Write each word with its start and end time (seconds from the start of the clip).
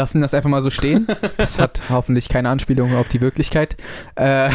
lassen 0.00 0.22
das 0.22 0.32
einfach 0.32 0.48
mal 0.48 0.62
so 0.62 0.70
stehen. 0.70 1.06
Das 1.36 1.58
hat 1.58 1.82
hoffentlich 1.88 2.28
keine 2.28 2.48
Anspielung 2.48 2.94
auf 2.94 3.08
die 3.08 3.20
Wirklichkeit. 3.20 3.76
Äh, 4.14 4.48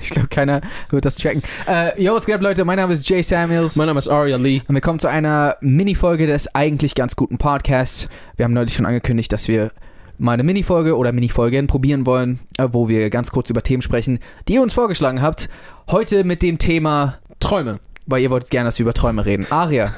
ich 0.00 0.10
glaube, 0.10 0.28
keiner 0.28 0.60
wird 0.90 1.04
das 1.04 1.16
checken. 1.16 1.42
Äh, 1.66 2.00
yo, 2.02 2.14
was 2.14 2.26
geht 2.26 2.34
ab, 2.34 2.42
Leute? 2.42 2.64
Mein 2.64 2.76
Name 2.76 2.94
ist 2.94 3.08
Jay 3.08 3.22
Samuels. 3.22 3.76
Mein 3.76 3.86
Name 3.86 3.98
ist 3.98 4.08
Aria 4.08 4.36
Lee. 4.36 4.62
Und 4.66 4.74
wir 4.74 4.80
kommen 4.80 4.98
zu 4.98 5.08
einer 5.08 5.56
Minifolge 5.60 6.26
des 6.26 6.54
eigentlich 6.54 6.94
ganz 6.94 7.16
guten 7.16 7.38
Podcasts. 7.38 8.08
Wir 8.36 8.44
haben 8.44 8.52
neulich 8.54 8.74
schon 8.74 8.86
angekündigt, 8.86 9.32
dass 9.32 9.48
wir 9.48 9.70
mal 10.18 10.32
eine 10.32 10.44
Minifolge 10.44 10.96
oder 10.96 11.12
Minifolgen 11.12 11.66
probieren 11.66 12.06
wollen, 12.06 12.40
äh, 12.58 12.68
wo 12.72 12.88
wir 12.88 13.10
ganz 13.10 13.30
kurz 13.30 13.50
über 13.50 13.62
Themen 13.62 13.82
sprechen, 13.82 14.18
die 14.48 14.54
ihr 14.54 14.62
uns 14.62 14.74
vorgeschlagen 14.74 15.22
habt. 15.22 15.48
Heute 15.90 16.24
mit 16.24 16.42
dem 16.42 16.58
Thema, 16.58 17.18
Träume. 17.40 17.80
weil 18.06 18.22
ihr 18.22 18.30
wolltet 18.30 18.50
gerne, 18.50 18.68
dass 18.68 18.78
wir 18.78 18.84
über 18.84 18.94
Träume 18.94 19.24
reden. 19.26 19.46
Aria, 19.50 19.92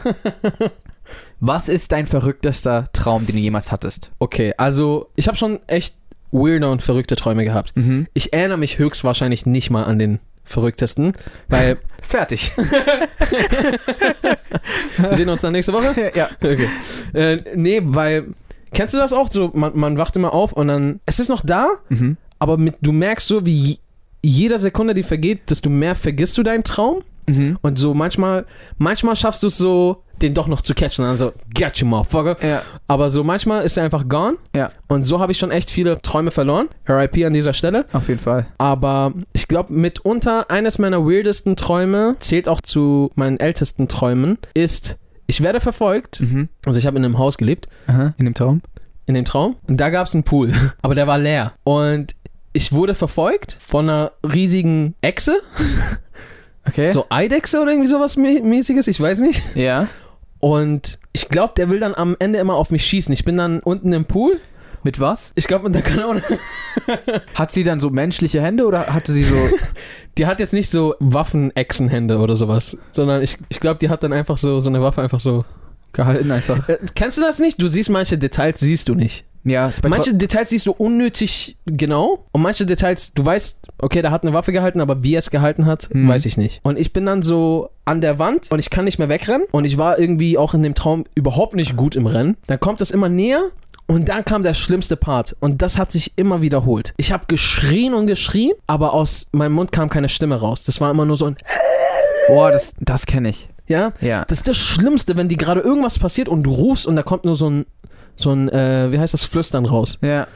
was 1.40 1.68
ist 1.68 1.90
dein 1.92 2.06
verrücktester 2.06 2.84
Traum, 2.92 3.26
den 3.26 3.36
du 3.36 3.40
jemals 3.42 3.72
hattest? 3.72 4.12
Okay, 4.18 4.52
also 4.56 5.08
ich 5.16 5.26
habe 5.28 5.36
schon 5.38 5.58
echt 5.66 5.94
weirde 6.32 6.70
und 6.70 6.82
verrückte 6.82 7.16
Träume 7.16 7.44
gehabt. 7.44 7.72
Mhm. 7.76 8.06
Ich 8.14 8.32
erinnere 8.32 8.58
mich 8.58 8.78
höchstwahrscheinlich 8.78 9.46
nicht 9.46 9.70
mal 9.70 9.84
an 9.84 9.98
den 9.98 10.20
verrücktesten, 10.44 11.12
weil 11.48 11.78
Fertig. 12.02 12.52
wir 14.96 15.14
sehen 15.14 15.28
uns 15.28 15.40
dann 15.40 15.52
nächste 15.52 15.72
Woche. 15.72 16.12
ja. 16.14 16.28
Okay. 16.42 16.68
Äh, 17.12 17.38
nee, 17.54 17.80
weil 17.84 18.28
kennst 18.72 18.94
du 18.94 18.98
das 18.98 19.12
auch? 19.12 19.28
So, 19.30 19.50
man, 19.54 19.72
man 19.76 19.98
wacht 19.98 20.16
immer 20.16 20.32
auf 20.32 20.52
und 20.52 20.68
dann 20.68 21.00
es 21.06 21.18
ist 21.20 21.28
noch 21.28 21.44
da, 21.44 21.68
Mhm. 21.88 22.16
aber 22.38 22.56
mit, 22.58 22.76
du 22.80 22.92
merkst 22.92 23.26
so, 23.26 23.44
wie 23.46 23.54
je- 23.56 23.78
jeder 24.22 24.58
Sekunde, 24.58 24.92
die 24.94 25.02
vergeht, 25.02 25.48
desto 25.50 25.70
mehr 25.70 25.94
vergisst 25.94 26.36
du 26.38 26.42
deinen 26.42 26.64
Traum. 26.64 27.02
Mhm. 27.30 27.58
Und 27.62 27.78
so 27.78 27.94
manchmal, 27.94 28.46
manchmal 28.78 29.16
schaffst 29.16 29.42
du 29.42 29.46
es 29.48 29.58
so, 29.58 30.02
den 30.22 30.34
doch 30.34 30.46
noch 30.46 30.60
zu 30.62 30.74
catchen. 30.74 31.04
Also, 31.04 31.32
get 31.54 31.78
you, 31.78 31.86
motherfucker. 31.86 32.36
Ja. 32.46 32.62
Aber 32.86 33.08
so 33.10 33.24
manchmal 33.24 33.64
ist 33.64 33.76
er 33.76 33.84
einfach 33.84 34.08
gone. 34.08 34.36
Ja. 34.54 34.70
Und 34.88 35.04
so 35.04 35.18
habe 35.20 35.32
ich 35.32 35.38
schon 35.38 35.50
echt 35.50 35.70
viele 35.70 36.00
Träume 36.02 36.30
verloren. 36.30 36.68
RIP 36.88 37.24
an 37.24 37.32
dieser 37.32 37.54
Stelle. 37.54 37.86
Auf 37.92 38.08
jeden 38.08 38.20
Fall. 38.20 38.46
Aber 38.58 39.14
ich 39.32 39.48
glaube, 39.48 39.72
mitunter 39.72 40.50
eines 40.50 40.78
meiner 40.78 41.04
weirdesten 41.06 41.56
Träume, 41.56 42.16
zählt 42.20 42.48
auch 42.48 42.60
zu 42.60 43.10
meinen 43.14 43.40
ältesten 43.40 43.88
Träumen, 43.88 44.38
ist, 44.52 44.96
ich 45.26 45.42
werde 45.42 45.60
verfolgt. 45.60 46.20
Mhm. 46.20 46.48
Also 46.66 46.78
ich 46.78 46.86
habe 46.86 46.98
in 46.98 47.04
einem 47.04 47.18
Haus 47.18 47.38
gelebt, 47.38 47.68
Aha. 47.86 48.14
In 48.18 48.26
dem 48.26 48.34
Traum? 48.34 48.60
in 49.06 49.14
dem 49.14 49.24
Traum. 49.24 49.56
Und 49.66 49.78
da 49.78 49.90
gab 49.90 50.06
es 50.06 50.14
einen 50.14 50.22
Pool. 50.24 50.52
Aber 50.82 50.94
der 50.94 51.06
war 51.06 51.18
leer. 51.18 51.54
Und 51.64 52.14
ich 52.52 52.72
wurde 52.72 52.94
verfolgt 52.94 53.56
von 53.60 53.88
einer 53.88 54.12
riesigen 54.22 54.94
Echse. 55.00 55.40
Okay. 56.66 56.92
So 56.92 57.06
Eidechse 57.08 57.60
oder 57.60 57.72
irgendwie 57.72 57.88
sowas 57.90 58.16
mä- 58.16 58.42
mäßiges, 58.42 58.86
ich 58.86 59.00
weiß 59.00 59.20
nicht. 59.20 59.42
Ja. 59.56 59.88
Und 60.38 60.98
ich 61.12 61.28
glaube, 61.28 61.54
der 61.56 61.68
will 61.68 61.80
dann 61.80 61.94
am 61.94 62.16
Ende 62.18 62.38
immer 62.38 62.54
auf 62.54 62.70
mich 62.70 62.84
schießen. 62.86 63.12
Ich 63.12 63.24
bin 63.24 63.36
dann 63.36 63.60
unten 63.60 63.92
im 63.92 64.04
Pool. 64.04 64.40
Mit 64.82 64.98
was? 64.98 65.32
Ich 65.34 65.46
glaube, 65.46 65.64
mit 65.64 65.74
der 65.74 65.82
Kanone. 65.82 66.22
Hat 67.34 67.52
sie 67.52 67.64
dann 67.64 67.80
so 67.80 67.90
menschliche 67.90 68.40
Hände 68.40 68.64
oder 68.66 68.86
hatte 68.86 69.12
sie 69.12 69.24
so. 69.24 69.34
Die 70.16 70.24
hat 70.26 70.40
jetzt 70.40 70.54
nicht 70.54 70.70
so 70.70 70.94
Waffenechsenhände 71.00 72.16
oder 72.18 72.34
sowas, 72.34 72.78
sondern 72.92 73.22
ich, 73.22 73.36
ich 73.50 73.60
glaube, 73.60 73.78
die 73.78 73.88
hat 73.90 74.02
dann 74.02 74.12
einfach 74.14 74.38
so, 74.38 74.58
so 74.60 74.70
eine 74.70 74.80
Waffe 74.82 75.02
einfach 75.02 75.20
so. 75.20 75.44
gehalten 75.92 76.30
einfach? 76.30 76.66
Äh, 76.68 76.78
kennst 76.94 77.18
du 77.18 77.22
das 77.22 77.38
nicht? 77.38 77.60
Du 77.60 77.68
siehst 77.68 77.90
manche 77.90 78.16
Details, 78.16 78.58
siehst 78.60 78.88
du 78.88 78.94
nicht. 78.94 79.24
Ja, 79.42 79.70
Manche 79.88 80.12
Details 80.12 80.50
siehst 80.50 80.66
du 80.66 80.72
unnötig 80.72 81.56
genau 81.64 82.26
und 82.32 82.42
manche 82.42 82.66
Details, 82.66 83.14
du 83.14 83.24
weißt, 83.24 83.58
okay, 83.78 84.02
der 84.02 84.10
hat 84.10 84.22
eine 84.22 84.34
Waffe 84.34 84.52
gehalten, 84.52 84.80
aber 84.82 85.02
wie 85.02 85.14
er 85.14 85.18
es 85.18 85.30
gehalten 85.30 85.64
hat, 85.64 85.88
Mhm. 85.92 86.08
weiß 86.08 86.26
ich 86.26 86.36
nicht. 86.36 86.60
Und 86.62 86.78
ich 86.78 86.92
bin 86.92 87.06
dann 87.06 87.22
so 87.22 87.70
an 87.86 88.00
der 88.02 88.18
Wand 88.18 88.50
und 88.50 88.58
ich 88.58 88.68
kann 88.68 88.84
nicht 88.84 88.98
mehr 88.98 89.08
wegrennen 89.08 89.46
und 89.50 89.64
ich 89.64 89.78
war 89.78 89.98
irgendwie 89.98 90.36
auch 90.36 90.52
in 90.52 90.62
dem 90.62 90.74
Traum 90.74 91.04
überhaupt 91.14 91.54
nicht 91.54 91.76
gut 91.76 91.96
im 91.96 92.06
Rennen. 92.06 92.36
Dann 92.48 92.60
kommt 92.60 92.82
es 92.82 92.90
immer 92.90 93.08
näher 93.08 93.40
und 93.86 94.08
dann 94.10 94.24
kam 94.26 94.42
der 94.42 94.52
schlimmste 94.54 94.96
Part 94.96 95.34
und 95.40 95.62
das 95.62 95.78
hat 95.78 95.90
sich 95.90 96.12
immer 96.16 96.42
wiederholt. 96.42 96.92
Ich 96.98 97.10
habe 97.10 97.24
geschrien 97.26 97.94
und 97.94 98.06
geschrien, 98.06 98.52
aber 98.66 98.92
aus 98.92 99.26
meinem 99.32 99.52
Mund 99.54 99.72
kam 99.72 99.88
keine 99.88 100.10
Stimme 100.10 100.36
raus. 100.36 100.64
Das 100.64 100.80
war 100.82 100.90
immer 100.90 101.06
nur 101.06 101.16
so 101.16 101.24
ein, 101.26 101.36
Boah, 102.28 102.50
das, 102.52 102.74
das 102.78 103.06
kenne 103.06 103.30
ich. 103.30 103.48
ja, 103.66 103.92
Ja. 104.00 104.24
das 104.26 104.38
ist 104.38 104.48
das 104.48 104.56
Schlimmste, 104.58 105.16
wenn 105.16 105.28
die 105.28 105.36
gerade 105.36 105.60
irgendwas 105.60 105.98
passiert 105.98 106.28
und 106.28 106.42
du 106.42 106.52
rufst 106.52 106.86
und 106.86 106.94
da 106.96 107.02
kommt 107.02 107.24
nur 107.24 107.34
so 107.34 107.48
ein, 107.50 107.66
so 108.20 108.30
ein, 108.30 108.48
äh, 108.48 108.92
wie 108.92 108.98
heißt 108.98 109.14
das, 109.14 109.24
Flüstern 109.24 109.66
raus. 109.66 109.98
Ja. 110.02 110.26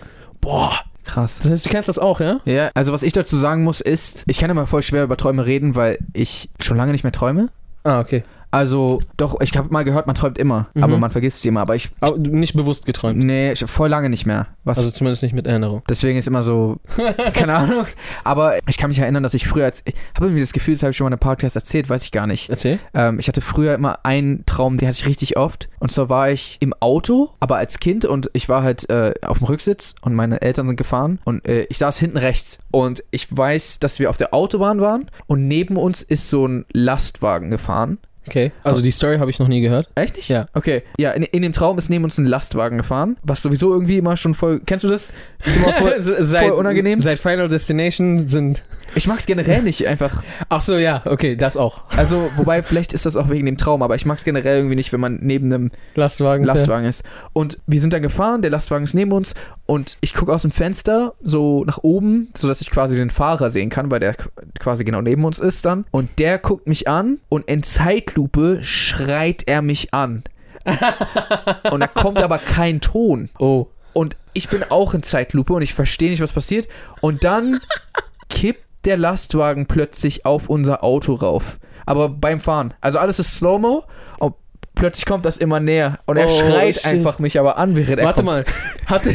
Boah, 0.40 0.80
Krass. 1.04 1.38
das 1.38 1.50
heißt, 1.50 1.66
du 1.66 1.70
kennst 1.70 1.88
das 1.88 1.98
auch, 1.98 2.20
ja? 2.20 2.40
Ja, 2.44 2.70
also 2.74 2.92
was 2.92 3.02
ich 3.02 3.12
dazu 3.12 3.36
sagen 3.38 3.62
muss 3.64 3.80
ist, 3.80 4.24
ich 4.26 4.38
kann 4.38 4.50
immer 4.50 4.66
voll 4.66 4.82
schwer 4.82 5.04
über 5.04 5.16
Träume 5.16 5.46
reden, 5.46 5.74
weil 5.74 5.98
ich 6.12 6.50
schon 6.60 6.76
lange 6.76 6.92
nicht 6.92 7.04
mehr 7.04 7.12
träume. 7.12 7.48
Ah, 7.84 8.00
okay. 8.00 8.24
Also, 8.54 9.00
doch, 9.16 9.40
ich 9.40 9.56
habe 9.56 9.68
mal 9.70 9.84
gehört, 9.84 10.06
man 10.06 10.14
träumt 10.14 10.38
immer, 10.38 10.68
Mhm. 10.74 10.84
aber 10.84 10.96
man 10.98 11.10
vergisst 11.10 11.38
es 11.38 11.44
immer. 11.44 11.60
Aber 11.60 11.74
ich, 11.74 11.90
Aber 12.00 12.16
nicht 12.18 12.54
bewusst 12.54 12.86
geträumt. 12.86 13.18
nee, 13.18 13.52
ich, 13.52 13.64
voll 13.66 13.88
lange 13.88 14.08
nicht 14.08 14.26
mehr. 14.26 14.46
Was, 14.62 14.78
Also 14.78 14.90
zumindest 14.90 15.22
nicht 15.24 15.34
mit 15.34 15.46
Erinnerung. 15.46 15.82
deswegen 15.88 16.18
ist 16.18 16.28
immer 16.28 16.42
so, 16.42 16.78
keine 17.34 17.54
Ahnung. 17.54 17.86
Aber 18.22 18.58
ich 18.68 18.78
kann 18.78 18.88
mich 18.90 18.98
erinnern, 18.98 19.22
dass 19.22 19.34
ich 19.34 19.46
früher, 19.48 19.64
als, 19.64 19.82
ich 19.84 19.94
habe 20.14 20.26
irgendwie 20.26 20.40
das 20.40 20.52
Gefühl, 20.52 20.74
das 20.74 20.82
habe 20.82 20.90
ich 20.92 20.96
schon 20.96 21.04
mal 21.04 21.08
in 21.08 21.12
einem 21.14 21.20
Podcast 21.20 21.56
erzählt, 21.56 21.88
weiß 21.90 22.04
ich 22.04 22.12
gar 22.12 22.26
nicht. 22.26 22.48
Erzähl. 22.48 22.78
Ähm, 22.94 23.18
ich 23.18 23.28
hatte 23.28 23.40
früher 23.40 23.74
immer 23.74 23.98
einen 24.04 24.46
Traum, 24.46 24.78
den 24.78 24.88
hatte 24.88 24.98
ich 25.00 25.06
richtig 25.06 25.36
oft. 25.36 25.68
Und 25.80 25.90
zwar 25.90 26.08
war 26.08 26.30
ich 26.30 26.56
im 26.60 26.72
Auto, 26.80 27.30
aber 27.40 27.56
als 27.56 27.80
Kind 27.80 28.04
und 28.04 28.30
ich 28.32 28.48
war 28.48 28.62
halt 28.62 28.88
äh, 28.88 29.14
auf 29.26 29.38
dem 29.38 29.46
Rücksitz 29.48 29.94
und 30.02 30.14
meine 30.14 30.40
Eltern 30.42 30.66
sind 30.68 30.76
gefahren 30.76 31.18
und 31.24 31.46
äh, 31.46 31.64
ich 31.68 31.78
saß 31.78 31.98
hinten 31.98 32.18
rechts. 32.18 32.58
Und 32.70 33.02
ich 33.10 33.26
weiß, 33.36 33.80
dass 33.80 33.98
wir 33.98 34.10
auf 34.10 34.16
der 34.16 34.32
Autobahn 34.32 34.80
waren 34.80 35.10
und 35.26 35.46
neben 35.48 35.76
uns 35.76 36.02
ist 36.02 36.28
so 36.28 36.46
ein 36.46 36.64
Lastwagen 36.72 37.50
gefahren. 37.50 37.98
Okay. 38.26 38.52
Also 38.62 38.80
die 38.80 38.90
Story 38.90 39.18
habe 39.18 39.30
ich 39.30 39.38
noch 39.38 39.48
nie 39.48 39.60
gehört. 39.60 39.88
Echt 39.94 40.16
nicht? 40.16 40.28
Ja. 40.28 40.46
Okay. 40.54 40.82
Ja, 40.98 41.10
in, 41.12 41.24
in 41.24 41.42
dem 41.42 41.52
Traum 41.52 41.76
ist 41.78 41.90
neben 41.90 42.04
uns 42.04 42.18
ein 42.18 42.26
Lastwagen 42.26 42.78
gefahren, 42.78 43.16
was 43.22 43.42
sowieso 43.42 43.72
irgendwie 43.72 43.98
immer 43.98 44.16
schon 44.16 44.34
voll. 44.34 44.60
Kennst 44.64 44.84
du 44.84 44.88
das? 44.88 45.12
Das 45.38 45.48
ist 45.48 45.56
immer 45.56 45.72
voll, 45.74 45.94
seit, 45.98 46.48
voll 46.48 46.58
unangenehm. 46.58 46.98
Seit 47.00 47.18
Final 47.18 47.48
Destination 47.48 48.26
sind. 48.28 48.62
Ich 48.96 49.06
mag 49.06 49.18
es 49.18 49.26
generell 49.26 49.62
nicht 49.62 49.86
einfach. 49.86 50.22
Ach 50.48 50.60
so, 50.60 50.76
ja, 50.76 51.02
okay, 51.04 51.36
das 51.36 51.56
auch. 51.56 51.82
Also, 51.96 52.30
wobei, 52.36 52.62
vielleicht 52.62 52.92
ist 52.92 53.06
das 53.06 53.16
auch 53.16 53.28
wegen 53.28 53.46
dem 53.46 53.56
Traum, 53.56 53.82
aber 53.82 53.94
ich 53.96 54.06
mag 54.06 54.18
es 54.18 54.24
generell 54.24 54.58
irgendwie 54.58 54.76
nicht, 54.76 54.92
wenn 54.92 55.00
man 55.00 55.18
neben 55.20 55.52
einem 55.52 55.70
Lastwagen. 55.94 56.44
Lastwagen 56.44 56.86
ist. 56.86 57.02
Und 57.32 57.58
wir 57.66 57.80
sind 57.80 57.92
dann 57.92 58.02
gefahren, 58.02 58.42
der 58.42 58.50
Lastwagen 58.50 58.84
ist 58.84 58.94
neben 58.94 59.12
uns 59.12 59.34
und 59.66 59.96
ich 60.00 60.14
gucke 60.14 60.32
aus 60.32 60.42
dem 60.42 60.50
Fenster 60.52 61.14
so 61.22 61.64
nach 61.64 61.78
oben, 61.82 62.28
sodass 62.36 62.60
ich 62.60 62.70
quasi 62.70 62.96
den 62.96 63.10
Fahrer 63.10 63.50
sehen 63.50 63.68
kann, 63.70 63.90
weil 63.90 64.00
der 64.00 64.14
qu- 64.14 64.28
quasi 64.60 64.84
genau 64.84 65.00
neben 65.00 65.24
uns 65.24 65.38
ist 65.38 65.64
dann. 65.66 65.84
Und 65.90 66.18
der 66.18 66.38
guckt 66.38 66.66
mich 66.66 66.86
an 66.88 67.18
und 67.28 67.48
in 67.48 67.62
Zeitlupe 67.62 68.58
schreit 68.62 69.42
er 69.46 69.62
mich 69.62 69.92
an. 69.92 70.22
und 71.70 71.80
da 71.80 71.86
kommt 71.86 72.18
aber 72.22 72.38
kein 72.38 72.80
Ton. 72.80 73.28
Oh. 73.38 73.66
Und 73.92 74.16
ich 74.32 74.48
bin 74.48 74.62
auch 74.68 74.94
in 74.94 75.02
Zeitlupe 75.02 75.52
und 75.52 75.62
ich 75.62 75.74
verstehe 75.74 76.10
nicht, 76.10 76.20
was 76.22 76.32
passiert. 76.32 76.68
Und 77.00 77.22
dann 77.24 77.60
kippt 78.28 78.63
der 78.86 78.96
Lastwagen 78.96 79.66
plötzlich 79.66 80.24
auf 80.26 80.48
unser 80.48 80.82
Auto 80.84 81.14
rauf. 81.14 81.58
Aber 81.86 82.08
beim 82.08 82.40
Fahren. 82.40 82.74
Also 82.80 82.98
alles 82.98 83.18
ist 83.18 83.36
Slow-Mo 83.36 83.84
und 84.18 84.34
plötzlich 84.74 85.04
kommt 85.06 85.24
das 85.24 85.36
immer 85.36 85.60
näher. 85.60 85.98
Und 86.06 86.16
er 86.16 86.26
Oh, 86.26 86.30
schreit 86.30 86.76
shit. 86.76 86.86
einfach 86.86 87.18
mich 87.18 87.38
aber 87.38 87.58
an, 87.58 87.76
während 87.76 87.98
er 87.98 88.06
Warte 88.06 88.22
kommt. 88.24 88.26
mal. 88.26 88.44
Hatte, 88.86 89.14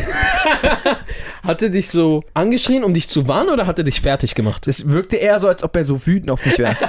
hatte 1.44 1.72
dich 1.72 1.90
so 1.90 2.24
angeschrien, 2.34 2.84
um 2.84 2.94
dich 2.94 3.10
zu 3.10 3.28
warnen 3.28 3.50
oder 3.50 3.66
hat 3.68 3.78
er 3.78 3.84
dich 3.84 4.02
fertig 4.02 4.36
gemacht? 4.36 4.68
Das 4.68 4.88
wirkte 4.90 5.16
eher 5.18 5.40
so, 5.40 5.48
als 5.48 5.64
ob 5.64 5.76
er 5.76 5.86
so 5.86 6.06
wütend 6.06 6.32
auf 6.32 6.46
mich 6.46 6.58
wäre. 6.58 6.76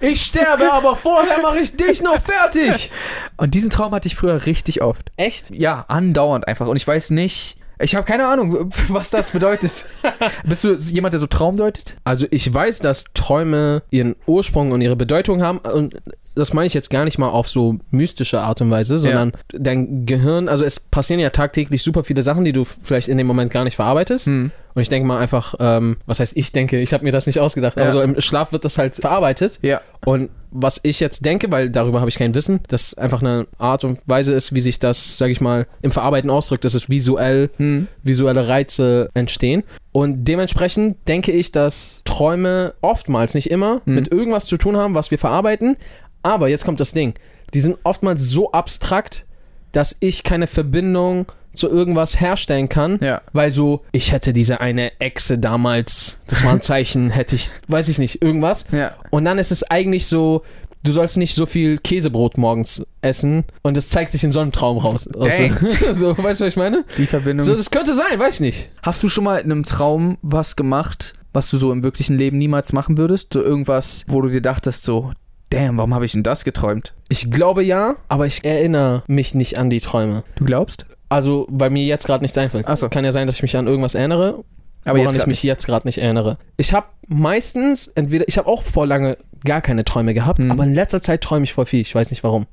Ich 0.00 0.22
sterbe, 0.22 0.70
aber 0.70 0.96
vorher 0.96 1.40
mache 1.40 1.58
ich 1.60 1.76
dich 1.76 2.02
noch 2.02 2.20
fertig. 2.20 2.90
und 3.38 3.54
diesen 3.54 3.70
Traum 3.70 3.92
hatte 3.94 4.06
ich 4.06 4.16
früher 4.16 4.44
richtig 4.44 4.82
oft. 4.82 5.10
Echt? 5.16 5.50
Ja, 5.50 5.84
andauernd 5.88 6.46
einfach. 6.46 6.66
Und 6.66 6.76
ich 6.76 6.86
weiß 6.86 7.10
nicht. 7.10 7.56
Ich 7.78 7.94
habe 7.94 8.06
keine 8.06 8.26
Ahnung, 8.26 8.72
was 8.88 9.10
das 9.10 9.30
bedeutet. 9.30 9.86
Bist 10.44 10.64
du 10.64 10.74
jemand, 10.74 11.12
der 11.14 11.20
so 11.20 11.26
Traum 11.26 11.56
deutet? 11.56 11.96
Also 12.04 12.26
ich 12.30 12.52
weiß, 12.52 12.78
dass 12.80 13.04
Träume 13.14 13.82
ihren 13.90 14.16
Ursprung 14.26 14.72
und 14.72 14.80
ihre 14.80 14.96
Bedeutung 14.96 15.42
haben 15.42 15.58
und 15.58 15.96
das 16.34 16.52
meine 16.52 16.66
ich 16.66 16.74
jetzt 16.74 16.90
gar 16.90 17.04
nicht 17.04 17.18
mal 17.18 17.28
auf 17.28 17.48
so 17.48 17.76
mystische 17.90 18.40
Art 18.40 18.60
und 18.60 18.70
Weise, 18.70 18.98
sondern 18.98 19.32
dein 19.52 20.04
Gehirn, 20.06 20.48
also 20.48 20.64
es 20.64 20.80
passieren 20.80 21.20
ja 21.20 21.30
tagtäglich 21.30 21.82
super 21.82 22.04
viele 22.04 22.22
Sachen, 22.22 22.44
die 22.44 22.52
du 22.52 22.64
vielleicht 22.64 23.08
in 23.08 23.18
dem 23.18 23.26
Moment 23.26 23.50
gar 23.52 23.64
nicht 23.64 23.76
verarbeitest. 23.76 24.26
Hm. 24.26 24.50
Und 24.74 24.82
ich 24.82 24.88
denke 24.88 25.06
mal 25.06 25.18
einfach, 25.18 25.54
ähm, 25.60 25.98
was 26.04 26.18
heißt 26.18 26.36
ich 26.36 26.50
denke, 26.50 26.80
ich 26.80 26.92
habe 26.92 27.04
mir 27.04 27.12
das 27.12 27.26
nicht 27.26 27.38
ausgedacht, 27.38 27.76
Ja. 27.76 27.84
aber 27.84 27.92
so 27.92 28.00
im 28.02 28.20
Schlaf 28.20 28.50
wird 28.50 28.64
das 28.64 28.76
halt 28.76 28.96
verarbeitet. 28.96 29.60
Ja. 29.62 29.80
Und 30.04 30.30
was 30.50 30.80
ich 30.82 30.98
jetzt 30.98 31.24
denke, 31.24 31.50
weil 31.52 31.70
darüber 31.70 32.00
habe 32.00 32.08
ich 32.10 32.16
kein 32.16 32.34
Wissen, 32.34 32.58
dass 32.66 32.94
einfach 32.94 33.20
eine 33.20 33.46
Art 33.58 33.84
und 33.84 34.00
Weise 34.06 34.32
ist, 34.34 34.52
wie 34.52 34.60
sich 34.60 34.80
das, 34.80 35.16
sage 35.16 35.30
ich 35.30 35.40
mal, 35.40 35.66
im 35.82 35.92
Verarbeiten 35.92 36.28
ausdrückt, 36.30 36.64
dass 36.64 36.74
es 36.74 36.88
visuell, 36.88 37.50
Hm. 37.58 37.86
visuelle 38.02 38.48
Reize 38.48 39.10
entstehen. 39.14 39.62
Und 39.92 40.24
dementsprechend 40.24 40.96
denke 41.06 41.30
ich, 41.30 41.52
dass 41.52 42.02
Träume 42.04 42.74
oftmals, 42.80 43.34
nicht 43.34 43.50
immer, 43.50 43.80
Mhm. 43.84 43.94
mit 43.94 44.12
irgendwas 44.12 44.46
zu 44.46 44.56
tun 44.56 44.76
haben, 44.76 44.94
was 44.94 45.12
wir 45.12 45.18
verarbeiten. 45.18 45.76
Aber 46.24 46.48
jetzt 46.48 46.64
kommt 46.64 46.80
das 46.80 46.92
Ding. 46.92 47.14
Die 47.52 47.60
sind 47.60 47.78
oftmals 47.84 48.22
so 48.22 48.50
abstrakt, 48.50 49.26
dass 49.70 49.96
ich 50.00 50.24
keine 50.24 50.46
Verbindung 50.48 51.26
zu 51.52 51.68
irgendwas 51.68 52.20
herstellen 52.20 52.68
kann. 52.68 52.98
Ja. 53.00 53.22
Weil 53.32 53.50
so, 53.50 53.82
ich 53.92 54.10
hätte 54.10 54.32
diese 54.32 54.60
eine 54.60 55.00
Echse 55.00 55.38
damals, 55.38 56.16
das 56.26 56.42
war 56.42 56.52
ein 56.52 56.62
Zeichen, 56.62 57.10
hätte 57.10 57.36
ich, 57.36 57.48
weiß 57.68 57.88
ich 57.88 57.98
nicht, 57.98 58.22
irgendwas. 58.22 58.64
Ja. 58.72 58.92
Und 59.10 59.24
dann 59.24 59.38
ist 59.38 59.52
es 59.52 59.62
eigentlich 59.70 60.06
so, 60.06 60.42
du 60.82 60.92
sollst 60.92 61.16
nicht 61.16 61.34
so 61.34 61.46
viel 61.46 61.78
Käsebrot 61.78 62.38
morgens 62.38 62.84
essen 63.02 63.44
und 63.62 63.76
das 63.76 63.88
zeigt 63.88 64.10
sich 64.10 64.24
in 64.24 64.32
so 64.32 64.40
einem 64.40 64.52
Traum 64.52 64.78
raus. 64.78 65.08
Dang. 65.12 65.56
so, 65.92 66.16
weißt 66.16 66.40
du, 66.40 66.44
was 66.44 66.52
ich 66.52 66.56
meine? 66.56 66.84
Die 66.98 67.06
Verbindung. 67.06 67.46
So, 67.46 67.54
das 67.54 67.70
könnte 67.70 67.94
sein, 67.94 68.18
weiß 68.18 68.36
ich 68.36 68.40
nicht. 68.40 68.70
Hast 68.82 69.02
du 69.02 69.08
schon 69.08 69.24
mal 69.24 69.38
in 69.38 69.52
einem 69.52 69.64
Traum 69.64 70.18
was 70.22 70.56
gemacht, 70.56 71.14
was 71.32 71.50
du 71.50 71.58
so 71.58 71.70
im 71.70 71.82
wirklichen 71.82 72.18
Leben 72.18 72.38
niemals 72.38 72.72
machen 72.72 72.98
würdest? 72.98 73.32
So 73.32 73.42
irgendwas, 73.42 74.04
wo 74.08 74.20
du 74.22 74.28
dir 74.28 74.42
dachtest, 74.42 74.84
so, 74.84 75.12
damn, 75.50 75.76
warum 75.76 75.94
habe 75.94 76.04
ich 76.04 76.12
denn 76.12 76.22
das 76.22 76.44
geträumt? 76.44 76.94
Ich 77.08 77.30
glaube 77.30 77.62
ja, 77.62 77.96
aber 78.08 78.26
ich 78.26 78.44
erinnere 78.44 79.02
mich 79.06 79.34
nicht 79.34 79.58
an 79.58 79.70
die 79.70 79.80
Träume. 79.80 80.24
Du 80.36 80.44
glaubst? 80.44 80.86
Also, 81.08 81.46
weil 81.50 81.70
mir 81.70 81.84
jetzt 81.84 82.06
gerade 82.06 82.24
nichts 82.24 82.36
einfällt. 82.38 82.66
Ach 82.66 82.76
so. 82.76 82.88
Kann 82.88 83.04
ja 83.04 83.12
sein, 83.12 83.26
dass 83.26 83.36
ich 83.36 83.42
mich 83.42 83.56
an 83.56 83.66
irgendwas 83.66 83.94
erinnere, 83.94 84.42
Aber 84.84 84.98
woran 84.98 85.14
ich 85.14 85.26
mich 85.26 85.42
jetzt 85.42 85.66
gerade 85.66 85.86
nicht 85.86 85.98
erinnere. 85.98 86.38
Ich 86.56 86.72
habe 86.72 86.86
meistens 87.06 87.88
entweder, 87.88 88.26
ich 88.28 88.36
habe 88.38 88.48
auch 88.48 88.62
vor 88.62 88.86
lange 88.86 89.16
gar 89.44 89.60
keine 89.60 89.84
Träume 89.84 90.14
gehabt, 90.14 90.40
Hm. 90.40 90.50
aber 90.50 90.64
in 90.64 90.74
letzter 90.74 91.00
Zeit 91.02 91.20
träume 91.20 91.44
ich 91.44 91.52
voll 91.52 91.66
viel. 91.66 91.80
Ich 91.82 91.94
weiß 91.94 92.10
nicht 92.10 92.24
warum. 92.24 92.46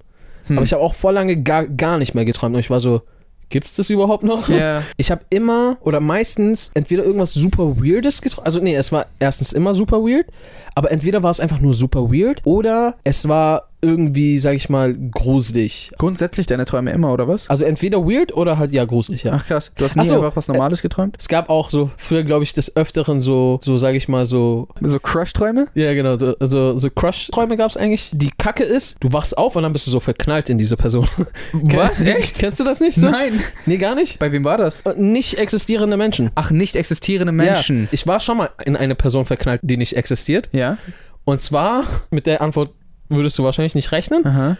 Hm. 0.47 0.57
Aber 0.57 0.63
ich 0.63 0.73
habe 0.73 0.83
auch 0.83 0.93
vor 0.93 1.11
lange 1.13 1.41
gar, 1.41 1.65
gar 1.65 1.97
nicht 1.97 2.13
mehr 2.13 2.25
geträumt 2.25 2.53
und 2.55 2.59
ich 2.59 2.69
war 2.69 2.79
so, 2.81 3.01
gibt's 3.51 3.75
das 3.75 3.89
überhaupt 3.89 4.23
noch? 4.23 4.49
Ja. 4.49 4.83
Ich 4.97 5.11
habe 5.11 5.21
immer 5.29 5.77
oder 5.81 5.99
meistens 5.99 6.71
entweder 6.73 7.03
irgendwas 7.03 7.33
super 7.33 7.77
Weirdes 7.77 8.21
geträumt. 8.21 8.47
Also, 8.47 8.59
nee, 8.59 8.75
es 8.75 8.91
war 8.91 9.05
erstens 9.19 9.53
immer 9.53 9.73
super 9.73 9.97
weird, 9.97 10.27
aber 10.73 10.91
entweder 10.91 11.21
war 11.21 11.29
es 11.31 11.39
einfach 11.39 11.59
nur 11.59 11.73
super 11.73 12.11
weird 12.11 12.41
oder 12.45 12.95
es 13.03 13.27
war 13.27 13.67
irgendwie, 13.81 14.37
sag 14.39 14.55
ich 14.55 14.69
mal, 14.69 14.93
gruselig. 14.93 15.91
Grundsätzlich 15.97 16.45
deine 16.47 16.65
Träume 16.65 16.91
immer, 16.91 17.11
oder 17.11 17.27
was? 17.27 17.49
Also 17.49 17.65
entweder 17.65 18.05
weird 18.05 18.33
oder 18.35 18.57
halt 18.57 18.71
ja 18.71 18.85
gruselig, 18.85 19.23
ja. 19.23 19.33
Ach 19.35 19.45
krass. 19.45 19.71
Du 19.75 19.85
hast 19.85 19.95
nie 19.95 20.01
Ach 20.01 20.05
so. 20.05 20.15
einfach 20.15 20.35
was 20.35 20.47
Normales 20.47 20.81
geträumt? 20.81 21.15
Es 21.19 21.27
gab 21.27 21.49
auch 21.49 21.69
so 21.69 21.89
früher, 21.97 22.23
glaube 22.23 22.43
ich, 22.43 22.53
des 22.53 22.75
Öfteren 22.75 23.21
so, 23.21 23.59
so 23.61 23.77
sage 23.77 23.97
ich 23.97 24.07
mal, 24.07 24.25
so. 24.25 24.67
So 24.81 24.99
Crush-Träume? 24.99 25.67
Ja, 25.73 25.93
genau, 25.93 26.17
so, 26.17 26.35
so, 26.39 26.77
so 26.79 26.89
Crush-Träume 26.89 27.57
gab 27.57 27.69
es 27.71 27.77
eigentlich. 27.77 28.11
Die 28.13 28.31
Kacke 28.37 28.63
ist, 28.63 28.97
du 28.99 29.11
wachst 29.13 29.37
auf 29.37 29.55
und 29.55 29.63
dann 29.63 29.73
bist 29.73 29.87
du 29.87 29.91
so 29.91 29.99
verknallt 29.99 30.49
in 30.49 30.57
diese 30.57 30.77
Person. 30.77 31.07
Was? 31.53 32.01
Echt? 32.01 32.39
Kennst 32.39 32.59
du 32.59 32.63
das 32.63 32.79
nicht 32.79 32.95
so? 32.95 33.09
Nein. 33.09 33.41
Nee, 33.65 33.77
gar 33.77 33.95
nicht? 33.95 34.19
Bei 34.19 34.31
wem 34.31 34.43
war 34.43 34.57
das? 34.57 34.81
Äh, 34.81 34.93
Nicht 34.97 35.35
existierende 35.37 35.97
Menschen. 35.97 36.31
Ach, 36.35 36.51
nicht 36.51 36.75
existierende 36.75 37.31
Menschen. 37.31 37.83
Ja, 37.83 37.89
ich 37.91 38.07
war 38.07 38.19
schon 38.19 38.37
mal 38.37 38.49
in 38.65 38.75
eine 38.75 38.95
Person 38.95 39.25
verknallt, 39.25 39.61
die 39.63 39.77
nicht 39.77 39.95
existiert. 39.95 40.49
Ja. 40.51 40.77
Und 41.25 41.41
zwar, 41.41 41.83
mit 42.09 42.25
der 42.25 42.41
Antwort 42.41 42.71
würdest 43.15 43.37
du 43.37 43.43
wahrscheinlich 43.43 43.75
nicht 43.75 43.91
rechnen. 43.91 44.25
Aha. 44.25 44.57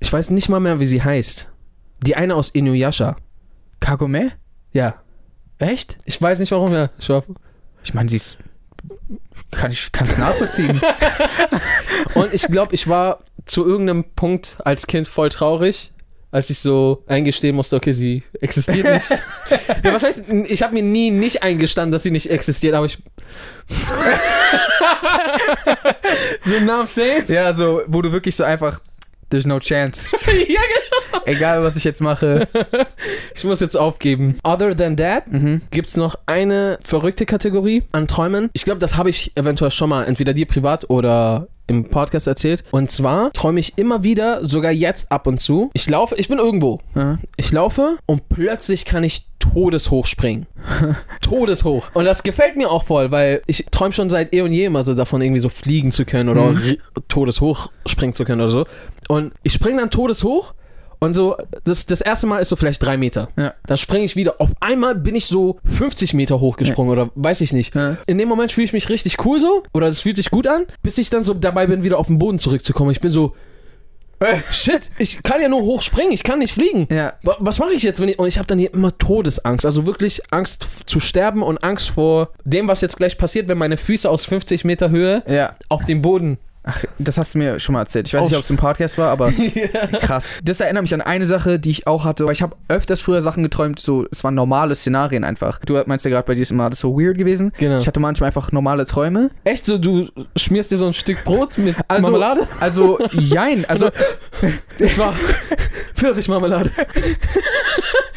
Ich 0.00 0.12
weiß 0.12 0.30
nicht 0.30 0.48
mal 0.48 0.60
mehr, 0.60 0.80
wie 0.80 0.86
sie 0.86 1.02
heißt. 1.02 1.50
Die 2.04 2.16
eine 2.16 2.34
aus 2.34 2.50
Inuyasha. 2.50 3.16
Kagome? 3.80 4.32
Ja. 4.72 5.02
Echt? 5.58 5.98
Ich 6.04 6.20
weiß 6.20 6.38
nicht 6.38 6.52
warum, 6.52 6.72
ja. 6.72 6.90
Ich 6.98 7.10
Ich 7.82 7.94
meine, 7.94 8.08
sie 8.08 8.16
ist. 8.16 8.38
Kann 9.50 9.72
ich 9.72 9.90
kann 9.92 10.06
es 10.06 10.18
nachvollziehen. 10.18 10.80
Und 12.14 12.32
ich 12.32 12.42
glaube, 12.44 12.74
ich 12.74 12.86
war 12.86 13.20
zu 13.44 13.66
irgendeinem 13.66 14.04
Punkt 14.14 14.58
als 14.64 14.86
Kind 14.86 15.08
voll 15.08 15.30
traurig, 15.30 15.92
als 16.30 16.50
ich 16.50 16.58
so 16.58 17.02
eingestehen 17.06 17.56
musste, 17.56 17.76
okay, 17.76 17.92
sie 17.92 18.22
existiert 18.40 18.84
nicht. 18.86 19.10
ja, 19.82 19.92
was 19.94 20.02
heißt, 20.02 20.24
ich 20.46 20.62
habe 20.62 20.74
mir 20.74 20.82
nie 20.82 21.10
nicht 21.10 21.42
eingestanden, 21.42 21.92
dass 21.92 22.02
sie 22.02 22.10
nicht 22.10 22.30
existiert, 22.30 22.74
aber 22.74 22.86
ich. 22.86 22.98
so 26.42 26.58
nah 26.60 26.80
am 26.80 26.86
Same? 26.86 27.24
ja, 27.28 27.52
so, 27.54 27.82
wo 27.86 28.02
du 28.02 28.12
wirklich 28.12 28.36
so 28.36 28.44
einfach. 28.44 28.80
There's 29.30 29.44
no 29.44 29.58
chance. 29.58 30.10
ja, 30.26 30.32
genau. 30.32 31.22
Egal, 31.26 31.62
was 31.62 31.76
ich 31.76 31.84
jetzt 31.84 32.00
mache. 32.00 32.48
Ich 33.34 33.44
muss 33.44 33.60
jetzt 33.60 33.76
aufgeben. 33.76 34.38
Other 34.42 34.74
than 34.74 34.96
that, 34.96 35.26
Mhm. 35.30 35.60
gibt's 35.70 35.98
noch 35.98 36.14
eine 36.24 36.78
verrückte 36.82 37.26
Kategorie 37.26 37.82
an 37.92 38.08
Träumen. 38.08 38.48
Ich 38.54 38.64
glaube, 38.64 38.78
das 38.80 38.96
habe 38.96 39.10
ich 39.10 39.32
eventuell 39.36 39.70
schon 39.70 39.90
mal 39.90 40.04
entweder 40.04 40.32
dir 40.32 40.46
privat 40.46 40.88
oder 40.88 41.48
im 41.68 41.84
Podcast 41.84 42.26
erzählt. 42.26 42.64
Und 42.72 42.90
zwar 42.90 43.32
träume 43.32 43.60
ich 43.60 43.78
immer 43.78 44.02
wieder, 44.02 44.44
sogar 44.46 44.72
jetzt 44.72 45.12
ab 45.12 45.26
und 45.26 45.40
zu. 45.40 45.70
Ich 45.74 45.88
laufe, 45.88 46.16
ich 46.16 46.28
bin 46.28 46.38
irgendwo. 46.38 46.80
Ja. 46.96 47.18
Ich 47.36 47.52
laufe 47.52 47.98
und 48.06 48.28
plötzlich 48.28 48.84
kann 48.84 49.04
ich 49.04 49.26
todeshoch 49.38 50.04
springen. 50.06 50.46
todeshoch. 51.20 51.90
Und 51.94 52.04
das 52.04 52.22
gefällt 52.22 52.56
mir 52.56 52.70
auch 52.70 52.84
voll, 52.84 53.10
weil 53.10 53.42
ich 53.46 53.66
träume 53.70 53.92
schon 53.92 54.10
seit 54.10 54.34
eh 54.34 54.40
und 54.42 54.52
je 54.52 54.64
immer 54.66 54.82
so 54.84 54.94
davon, 54.94 55.20
irgendwie 55.22 55.40
so 55.40 55.48
fliegen 55.48 55.92
zu 55.92 56.04
können 56.04 56.28
oder 56.28 56.42
Mhm. 56.52 56.76
todeshoch 57.08 57.70
springen 57.86 58.14
zu 58.14 58.24
können 58.24 58.40
oder 58.40 58.50
so. 58.50 58.66
Und 59.08 59.32
ich 59.42 59.52
springe 59.52 59.80
dann 59.80 59.90
todeshoch 59.90 60.54
und 61.00 61.14
so, 61.14 61.36
das, 61.64 61.86
das 61.86 62.00
erste 62.00 62.26
Mal 62.26 62.38
ist 62.40 62.48
so 62.48 62.56
vielleicht 62.56 62.82
drei 62.84 62.96
Meter. 62.96 63.28
Ja. 63.36 63.54
Dann 63.66 63.76
springe 63.76 64.04
ich 64.04 64.16
wieder. 64.16 64.40
Auf 64.40 64.50
einmal 64.60 64.94
bin 64.94 65.14
ich 65.14 65.26
so 65.26 65.58
50 65.64 66.14
Meter 66.14 66.40
hochgesprungen 66.40 66.90
oder 66.92 67.10
weiß 67.14 67.40
ich 67.40 67.52
nicht. 67.52 67.74
Ja. 67.74 67.96
In 68.06 68.18
dem 68.18 68.28
Moment 68.28 68.52
fühle 68.52 68.64
ich 68.64 68.72
mich 68.72 68.88
richtig 68.88 69.24
cool 69.24 69.38
so 69.40 69.62
oder 69.72 69.86
es 69.86 70.00
fühlt 70.00 70.16
sich 70.16 70.30
gut 70.30 70.46
an, 70.46 70.66
bis 70.82 70.98
ich 70.98 71.10
dann 71.10 71.22
so 71.22 71.34
dabei 71.34 71.66
bin, 71.66 71.82
wieder 71.82 71.98
auf 71.98 72.06
den 72.08 72.18
Boden 72.18 72.38
zurückzukommen. 72.38 72.90
Ich 72.90 73.00
bin 73.00 73.10
so, 73.10 73.34
shit, 74.50 74.90
ich 74.98 75.22
kann 75.22 75.40
ja 75.40 75.48
nur 75.48 75.62
hochspringen, 75.62 76.10
ich 76.12 76.24
kann 76.24 76.40
nicht 76.40 76.52
fliegen. 76.52 76.88
Ja. 76.90 77.12
Wa- 77.22 77.36
Was 77.38 77.58
mache 77.60 77.72
ich 77.72 77.82
jetzt, 77.84 78.00
wenn 78.00 78.08
ich. 78.08 78.18
Und 78.18 78.26
ich 78.26 78.36
habe 78.38 78.46
dann 78.48 78.58
hier 78.58 78.72
immer 78.74 78.96
Todesangst. 78.98 79.64
Also 79.64 79.86
wirklich 79.86 80.20
Angst 80.32 80.66
zu 80.86 80.98
sterben 81.00 81.42
und 81.42 81.62
Angst 81.62 81.90
vor 81.90 82.30
dem, 82.44 82.66
was 82.66 82.80
jetzt 82.80 82.96
gleich 82.96 83.16
passiert, 83.16 83.46
wenn 83.48 83.58
meine 83.58 83.76
Füße 83.76 84.10
aus 84.10 84.24
50 84.24 84.64
Meter 84.64 84.90
Höhe 84.90 85.22
Ja. 85.28 85.54
auf 85.68 85.84
dem 85.84 86.02
Boden. 86.02 86.38
Ach, 86.70 86.84
das 86.98 87.16
hast 87.16 87.34
du 87.34 87.38
mir 87.38 87.58
schon 87.60 87.72
mal 87.72 87.80
erzählt. 87.80 88.08
Ich 88.08 88.12
weiß 88.14 88.20
Oh, 88.20 88.24
nicht, 88.26 88.36
ob 88.36 88.42
es 88.44 88.50
im 88.50 88.58
Podcast 88.58 88.98
war, 88.98 89.08
aber 89.10 89.32
krass. 90.00 90.36
Das 90.44 90.60
erinnert 90.60 90.82
mich 90.82 90.92
an 90.92 91.00
eine 91.00 91.24
Sache, 91.24 91.58
die 91.58 91.70
ich 91.70 91.86
auch 91.86 92.04
hatte. 92.04 92.26
Weil 92.26 92.32
ich 92.34 92.42
habe 92.42 92.56
öfters 92.68 93.00
früher 93.00 93.22
Sachen 93.22 93.42
geträumt, 93.42 93.78
so, 93.80 94.06
es 94.10 94.22
waren 94.22 94.34
normale 94.34 94.74
Szenarien 94.74 95.24
einfach. 95.24 95.60
Du 95.60 95.80
meinst 95.86 96.04
ja 96.04 96.10
gerade, 96.10 96.26
bei 96.26 96.34
dir 96.34 96.42
ist 96.42 96.50
immer 96.50 96.64
alles 96.64 96.80
so 96.80 96.98
weird 97.00 97.16
gewesen. 97.16 97.52
Genau. 97.58 97.78
Ich 97.78 97.86
hatte 97.86 98.00
manchmal 98.00 98.26
einfach 98.26 98.52
normale 98.52 98.84
Träume. 98.84 99.30
Echt 99.44 99.64
so, 99.64 99.78
du 99.78 100.08
schmierst 100.36 100.70
dir 100.70 100.76
so 100.76 100.86
ein 100.86 100.92
Stück 100.94 101.24
Brot 101.24 101.56
mit 101.56 101.74
Also- 101.88 102.02
Marmelade? 102.02 102.46
Also, 102.60 102.98
jein. 103.12 103.64
Also, 103.64 103.88
Das 104.78 104.96
war 104.98 105.14
Pfirsichmarmelade. 105.96 106.70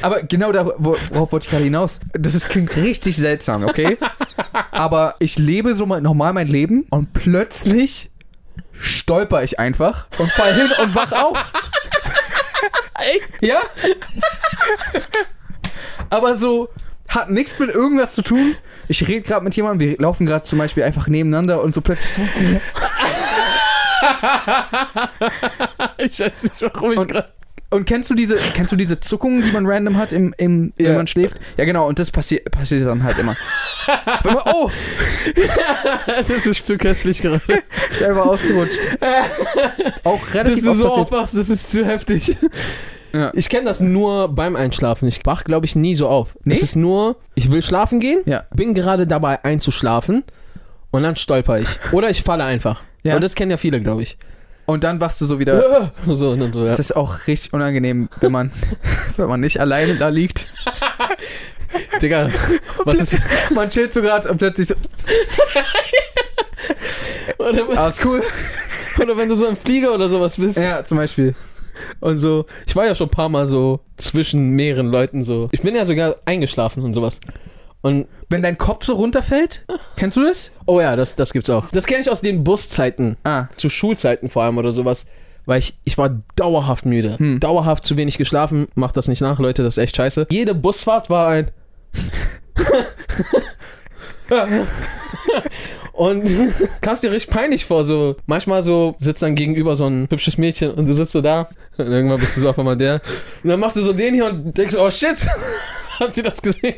aber 0.01 0.21
genau 0.23 0.51
da, 0.51 0.65
wo- 0.77 0.95
worauf 1.11 1.31
wollte 1.31 1.45
ich 1.45 1.49
gerade 1.51 1.63
hinaus? 1.63 1.99
Das 2.13 2.35
ist, 2.35 2.49
klingt 2.49 2.75
richtig 2.75 3.15
seltsam, 3.15 3.63
okay? 3.63 3.97
Aber 4.71 5.15
ich 5.19 5.37
lebe 5.37 5.75
so 5.75 5.85
mal 5.85 6.01
normal 6.01 6.33
mein 6.33 6.47
Leben 6.47 6.85
und 6.89 7.13
plötzlich 7.13 8.10
stolper 8.73 9.43
ich 9.43 9.59
einfach 9.59 10.07
und 10.17 10.31
fall 10.31 10.53
hin 10.53 10.69
und 10.81 10.95
wach 10.95 11.11
auf. 11.11 11.37
Echt? 12.99 13.41
Ja? 13.41 13.61
Aber 16.09 16.35
so 16.35 16.69
hat 17.07 17.29
nichts 17.29 17.59
mit 17.59 17.69
irgendwas 17.69 18.15
zu 18.15 18.21
tun. 18.21 18.55
Ich 18.87 19.07
rede 19.07 19.21
gerade 19.21 19.43
mit 19.43 19.55
jemandem, 19.55 19.89
wir 19.89 19.97
laufen 19.97 20.25
gerade 20.25 20.43
zum 20.43 20.59
Beispiel 20.59 20.83
einfach 20.83 21.07
nebeneinander 21.07 21.61
und 21.61 21.73
so 21.75 21.81
plötzlich. 21.81 22.29
Ich 25.97 26.19
weiß 26.19 26.43
nicht, 26.43 26.61
warum 26.61 26.93
ich 26.93 27.07
gerade. 27.07 27.31
Und 27.71 27.85
kennst 27.85 28.09
du 28.09 28.15
diese, 28.15 28.35
kennst 28.53 28.71
du 28.71 28.75
diese 28.75 28.99
Zuckungen, 28.99 29.41
die 29.43 29.51
man 29.51 29.65
random 29.65 29.97
hat, 29.97 30.11
im, 30.11 30.33
im, 30.37 30.73
wenn 30.77 30.85
Ja. 30.85 30.93
man 30.97 31.07
schläft? 31.07 31.37
Ja, 31.57 31.63
genau, 31.65 31.87
und 31.87 31.97
das 31.99 32.11
passiert 32.11 32.51
passiert 32.51 32.85
dann 32.85 33.03
halt 33.03 33.17
immer. 33.17 33.35
Wenn 34.23 34.33
man, 34.33 34.43
oh, 34.45 34.69
Das 36.27 36.45
ist 36.45 36.67
zu 36.67 36.77
köstlich 36.77 37.21
gerade. 37.21 37.41
ich 37.91 37.99
bin 37.99 38.07
einfach 38.09 38.25
ausgerutscht. 38.25 38.77
Auch 40.03 40.19
Dass 40.25 40.33
relativ 40.35 40.63
du 40.63 40.69
oft 40.71 40.77
so 40.79 40.83
passiert. 40.85 40.99
aufwachst, 41.05 41.37
das 41.37 41.49
ist 41.49 41.71
zu 41.71 41.85
heftig. 41.85 42.37
Ja. 43.13 43.31
Ich 43.33 43.49
kenne 43.49 43.65
das 43.65 43.79
nur 43.79 44.29
beim 44.29 44.55
Einschlafen. 44.55 45.07
Ich 45.07 45.25
wach, 45.25 45.43
glaube 45.43 45.65
ich, 45.65 45.75
nie 45.75 45.95
so 45.95 46.07
auf. 46.07 46.37
Nee? 46.43 46.53
Es 46.53 46.61
ist 46.63 46.75
nur, 46.75 47.17
ich 47.35 47.51
will 47.51 47.61
schlafen 47.61 47.99
gehen, 47.99 48.21
Ja. 48.25 48.43
bin 48.53 48.73
gerade 48.73 49.07
dabei 49.07 49.43
einzuschlafen 49.43 50.23
und 50.91 51.03
dann 51.03 51.15
stolper 51.15 51.59
ich. 51.59 51.67
Oder 51.91 52.09
ich 52.09 52.21
falle 52.23 52.43
einfach. 52.45 52.83
Ja. 53.03 53.15
Und 53.15 53.23
das 53.23 53.35
kennen 53.35 53.51
ja 53.51 53.57
viele, 53.57 53.81
glaube 53.81 54.03
ich. 54.03 54.17
Und 54.71 54.85
dann 54.85 55.01
wachst 55.01 55.19
du 55.19 55.25
so 55.25 55.37
wieder. 55.37 55.91
So 56.07 56.29
und 56.29 56.53
so, 56.53 56.61
ja. 56.61 56.67
Das 56.67 56.79
ist 56.79 56.95
auch 56.95 57.27
richtig 57.27 57.51
unangenehm, 57.51 58.07
wenn 58.21 58.31
man, 58.31 58.51
wenn 59.17 59.27
man 59.27 59.41
nicht 59.41 59.59
alleine 59.59 59.97
da 59.97 60.07
liegt. 60.07 60.47
Digga, 62.01 62.29
was 62.85 62.97
ist. 62.97 63.17
Man 63.53 63.69
chillt 63.69 63.93
so 63.93 64.01
gerade 64.01 64.29
und 64.29 64.37
plötzlich 64.37 64.67
so, 64.67 64.75
Oder, 67.37 67.65
ah, 67.77 67.89
ist 67.89 68.03
cool. 68.05 68.23
oder 68.99 69.17
wenn 69.17 69.27
du 69.27 69.35
so 69.35 69.45
ein 69.47 69.55
Flieger 69.57 69.93
oder 69.93 70.07
sowas 70.07 70.37
bist. 70.37 70.57
Ja, 70.57 70.85
zum 70.85 70.97
Beispiel. 70.97 71.35
Und 71.99 72.17
so, 72.19 72.45
ich 72.65 72.75
war 72.75 72.85
ja 72.85 72.95
schon 72.95 73.07
ein 73.07 73.11
paar 73.11 73.29
Mal 73.29 73.47
so 73.47 73.81
zwischen 73.97 74.51
mehreren 74.51 74.87
Leuten 74.87 75.23
so. 75.23 75.49
Ich 75.51 75.61
bin 75.61 75.75
ja 75.75 75.85
sogar 75.85 76.15
eingeschlafen 76.25 76.83
und 76.83 76.93
sowas. 76.93 77.19
Und, 77.81 78.07
Wenn 78.29 78.41
dein 78.43 78.57
Kopf 78.57 78.85
so 78.85 78.93
runterfällt, 78.93 79.65
kennst 79.95 80.17
du 80.17 80.23
das? 80.23 80.51
oh 80.65 80.79
ja, 80.79 80.95
das, 80.95 81.15
das 81.15 81.33
gibt's 81.33 81.49
auch. 81.49 81.69
Das 81.71 81.87
kenne 81.87 82.01
ich 82.01 82.11
aus 82.11 82.21
den 82.21 82.43
Buszeiten. 82.43 83.17
Ah, 83.23 83.47
zu 83.55 83.69
Schulzeiten 83.69 84.29
vor 84.29 84.43
allem 84.43 84.57
oder 84.57 84.71
sowas, 84.71 85.05
weil 85.45 85.59
ich, 85.59 85.77
ich 85.83 85.97
war 85.97 86.21
dauerhaft 86.35 86.85
müde. 86.85 87.17
Hm. 87.17 87.39
Dauerhaft 87.39 87.85
zu 87.85 87.97
wenig 87.97 88.17
geschlafen. 88.17 88.67
Macht 88.75 88.97
das 88.97 89.07
nicht 89.07 89.21
nach, 89.21 89.39
Leute, 89.39 89.63
das 89.63 89.77
ist 89.77 89.83
echt 89.83 89.95
scheiße. 89.95 90.27
Jede 90.29 90.53
Busfahrt 90.53 91.09
war 91.09 91.29
ein. 91.29 91.51
Und 95.93 96.29
kamst 96.81 97.03
dir 97.03 97.11
richtig 97.11 97.31
peinlich 97.31 97.65
vor, 97.65 97.83
so 97.83 98.15
manchmal 98.25 98.61
so 98.61 98.95
sitzt 98.97 99.21
dann 99.21 99.35
gegenüber 99.35 99.75
so 99.75 99.85
ein 99.85 100.07
hübsches 100.09 100.37
Mädchen 100.37 100.71
und 100.71 100.87
du 100.87 100.93
sitzt 100.93 101.11
so 101.11 101.21
da 101.21 101.49
und 101.77 101.87
irgendwann 101.87 102.19
bist 102.19 102.37
du 102.37 102.41
so 102.41 102.49
auf 102.49 102.57
einmal 102.57 102.77
der 102.77 103.01
und 103.43 103.49
dann 103.49 103.59
machst 103.59 103.75
du 103.75 103.81
so 103.81 103.93
den 103.93 104.13
hier 104.13 104.25
und 104.25 104.57
denkst, 104.57 104.75
oh 104.75 104.89
shit, 104.89 105.17
hat 106.07 106.13
sie 106.13 106.21
das 106.23 106.41
gesehen? 106.41 106.75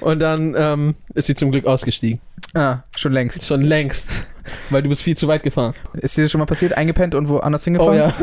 Und 0.00 0.18
dann 0.20 0.54
ähm, 0.56 0.94
ist 1.14 1.26
sie 1.26 1.34
zum 1.34 1.50
Glück 1.52 1.66
ausgestiegen. 1.66 2.20
ah, 2.54 2.78
schon 2.96 3.12
längst. 3.12 3.44
Schon 3.44 3.62
längst. 3.62 4.26
weil 4.70 4.82
du 4.82 4.88
bist 4.88 5.02
viel 5.02 5.16
zu 5.16 5.28
weit 5.28 5.42
gefahren. 5.42 5.74
Ist 5.94 6.16
dir 6.16 6.22
das 6.22 6.30
schon 6.30 6.38
mal 6.38 6.46
passiert? 6.46 6.72
Eingepennt 6.72 7.14
und 7.14 7.28
woanders 7.28 7.64
hingefahren? 7.64 7.92
Oh 7.92 7.98
ja. 7.98 8.14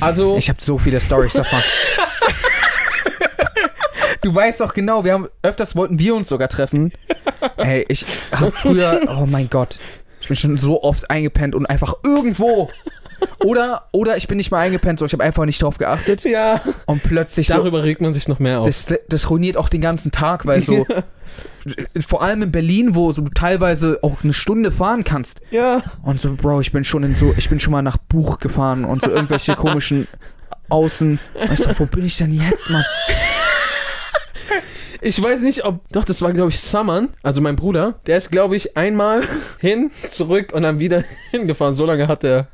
Also, 0.00 0.36
Ich 0.36 0.48
habe 0.48 0.60
so 0.60 0.78
viele 0.78 1.00
Stories 1.00 1.32
davon. 1.32 1.60
Du 4.22 4.34
weißt 4.34 4.60
doch 4.60 4.74
genau, 4.74 5.02
wir 5.04 5.14
haben 5.14 5.28
öfters 5.42 5.76
wollten 5.76 5.98
wir 5.98 6.14
uns 6.14 6.28
sogar 6.28 6.48
treffen. 6.48 6.92
Ey, 7.56 7.86
ich 7.88 8.04
habe 8.32 8.52
früher, 8.52 9.00
oh 9.08 9.24
mein 9.26 9.48
Gott, 9.48 9.78
ich 10.20 10.28
bin 10.28 10.36
schon 10.36 10.58
so 10.58 10.82
oft 10.82 11.10
eingepennt 11.10 11.54
und 11.54 11.64
einfach 11.64 11.94
irgendwo. 12.04 12.70
Oder, 13.44 13.88
oder 13.92 14.16
ich 14.16 14.28
bin 14.28 14.36
nicht 14.36 14.50
mal 14.50 14.58
eingepennt, 14.58 14.98
so 14.98 15.06
ich 15.06 15.12
habe 15.12 15.24
einfach 15.24 15.44
nicht 15.44 15.62
drauf 15.62 15.78
geachtet 15.78 16.24
ja, 16.24 16.60
und 16.86 17.02
plötzlich 17.02 17.48
so. 17.48 17.54
darüber 17.54 17.82
regt 17.82 18.00
man 18.00 18.12
sich 18.12 18.28
noch 18.28 18.38
mehr 18.38 18.60
auf. 18.60 18.66
Das, 18.66 18.94
das 19.08 19.30
ruiniert 19.30 19.56
auch 19.56 19.68
den 19.68 19.80
ganzen 19.80 20.12
Tag, 20.12 20.46
weil 20.46 20.62
so. 20.62 20.86
Vor 22.06 22.22
allem 22.22 22.42
in 22.42 22.52
Berlin, 22.52 22.94
wo 22.94 23.12
so 23.12 23.22
du 23.22 23.30
teilweise 23.32 23.98
auch 24.02 24.24
eine 24.24 24.32
Stunde 24.32 24.72
fahren 24.72 25.04
kannst. 25.04 25.40
ja. 25.50 25.82
Und 26.02 26.20
so, 26.20 26.34
Bro, 26.34 26.60
ich 26.60 26.72
bin 26.72 26.84
schon 26.84 27.04
in 27.04 27.14
so, 27.14 27.34
ich 27.36 27.48
bin 27.48 27.60
schon 27.60 27.72
mal 27.72 27.82
nach 27.82 27.98
Buch 27.98 28.38
gefahren 28.40 28.84
und 28.84 29.02
so 29.02 29.10
irgendwelche 29.10 29.54
komischen 29.54 30.08
Außen. 30.70 31.18
Ich 31.52 31.60
so, 31.60 31.70
wo 31.78 31.86
bin 31.86 32.04
ich 32.04 32.16
denn 32.16 32.32
jetzt, 32.32 32.70
Mann? 32.70 32.84
Ich 35.02 35.20
weiß 35.22 35.42
nicht, 35.42 35.64
ob. 35.64 35.80
Doch, 35.92 36.04
das 36.04 36.20
war, 36.22 36.32
glaube 36.32 36.50
ich, 36.50 36.60
Saman, 36.60 37.08
also 37.22 37.40
mein 37.40 37.56
Bruder. 37.56 38.00
Der 38.06 38.16
ist, 38.18 38.30
glaube 38.30 38.56
ich, 38.56 38.76
einmal 38.76 39.22
hin, 39.58 39.90
zurück 40.10 40.52
und 40.52 40.62
dann 40.62 40.78
wieder 40.78 41.04
hingefahren. 41.30 41.74
So 41.74 41.86
lange 41.86 42.06
hat 42.08 42.22
er. 42.24 42.48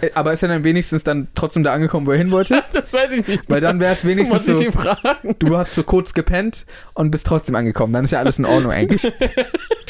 Äh, 0.00 0.10
Aber 0.14 0.32
ist 0.32 0.42
er 0.42 0.48
dann 0.48 0.64
wenigstens 0.64 1.04
dann 1.04 1.28
trotzdem 1.34 1.64
da 1.64 1.72
angekommen, 1.72 2.06
wo 2.06 2.12
er 2.12 2.18
hin 2.18 2.30
wollte? 2.30 2.62
Das 2.72 2.92
weiß 2.92 3.12
ich 3.12 3.26
nicht. 3.26 3.42
Weil 3.48 3.60
dann 3.60 3.80
wäre 3.80 3.94
es 3.94 4.04
wenigstens 4.04 4.46
Muss 4.46 4.56
ich 4.60 4.66
ihn 4.66 4.72
fragen. 4.72 5.34
du 5.40 5.56
hast 5.56 5.74
so 5.74 5.82
kurz 5.82 6.14
gepennt 6.14 6.64
und 6.94 7.10
bist 7.10 7.26
trotzdem 7.26 7.56
angekommen. 7.56 7.92
Dann 7.92 8.04
ist 8.04 8.12
ja 8.12 8.20
alles 8.20 8.38
in 8.38 8.44
Ordnung 8.44 8.70
eigentlich. 8.70 9.10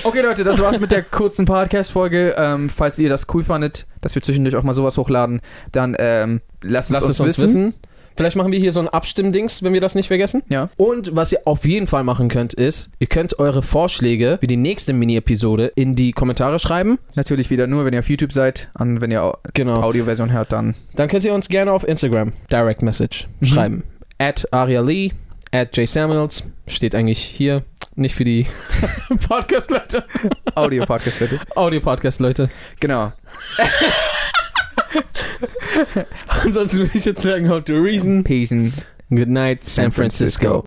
Okay, 0.04 0.20
Leute, 0.22 0.44
das 0.44 0.58
war's 0.60 0.80
mit 0.80 0.90
der 0.90 1.02
kurzen 1.02 1.44
Podcast-Folge. 1.44 2.34
Ähm, 2.38 2.70
falls 2.70 2.98
ihr 2.98 3.08
das 3.10 3.26
cool 3.34 3.42
fandet, 3.44 3.86
dass 4.00 4.14
wir 4.14 4.22
zwischendurch 4.22 4.56
auch 4.56 4.62
mal 4.62 4.74
sowas 4.74 4.96
hochladen, 4.96 5.40
dann 5.72 5.94
ähm, 5.98 6.40
lasst, 6.62 6.90
Lasst 6.90 7.08
es 7.10 7.20
uns, 7.20 7.38
wissen. 7.38 7.74
Vielleicht 8.18 8.34
machen 8.36 8.50
wir 8.50 8.58
hier 8.58 8.72
so 8.72 8.80
ein 8.80 8.88
Abstimmdings, 8.88 9.62
wenn 9.62 9.72
wir 9.72 9.80
das 9.80 9.94
nicht 9.94 10.08
vergessen. 10.08 10.42
Ja. 10.48 10.70
Und 10.76 11.14
was 11.14 11.30
ihr 11.32 11.38
auf 11.44 11.64
jeden 11.64 11.86
Fall 11.86 12.02
machen 12.02 12.28
könnt, 12.28 12.52
ist, 12.52 12.90
ihr 12.98 13.06
könnt 13.06 13.38
eure 13.38 13.62
Vorschläge 13.62 14.38
für 14.40 14.48
die 14.48 14.56
nächste 14.56 14.92
Mini-Episode 14.92 15.72
in 15.76 15.94
die 15.94 16.10
Kommentare 16.10 16.58
schreiben. 16.58 16.98
Natürlich 17.14 17.48
wieder 17.48 17.68
nur, 17.68 17.84
wenn 17.84 17.94
ihr 17.94 18.00
auf 18.00 18.10
YouTube 18.10 18.32
seid. 18.32 18.70
Und 18.76 19.00
wenn 19.00 19.12
ihr 19.12 19.22
Au- 19.22 19.38
Genau. 19.54 19.82
Audioversion 19.82 20.32
hört, 20.32 20.52
dann 20.52 20.74
Dann 20.96 21.06
könnt 21.08 21.24
ihr 21.24 21.32
uns 21.32 21.48
gerne 21.48 21.70
auf 21.72 21.86
Instagram 21.86 22.32
Direct 22.50 22.82
Message 22.82 23.28
Mhm. 23.38 23.46
schreiben. 23.46 23.82
At 24.18 24.48
Aria 24.52 24.80
Lee, 24.80 25.12
at 25.52 25.76
J 25.76 25.86
Samuels. 25.88 26.42
Steht 26.66 26.96
eigentlich 26.96 27.20
hier. 27.22 27.62
Nicht 27.94 28.16
für 28.16 28.24
die 28.24 28.46
Podcast-Leute. 29.28 30.04
Audio-Podcast, 30.56 31.20
Leute. 31.20 31.38
Audio-Podcast-Leute. 31.54 32.50
Genau. 32.80 33.12
Ansonsten 36.44 36.78
würde 36.78 36.98
ich 36.98 37.04
jetzt 37.04 37.22
sagen, 37.22 37.48
how 37.48 37.62
to 37.64 37.74
reason. 37.74 38.24
Peace. 38.24 38.52
and 38.52 38.72
Good 39.10 39.28
night, 39.28 39.64
San 39.64 39.90
Francisco. 39.90 40.48